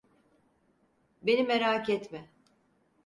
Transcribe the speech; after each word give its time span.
Beni 1.21 1.43
merak 1.43 1.89
etme. 1.89 2.29